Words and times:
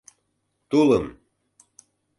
Тулым! 0.69 1.05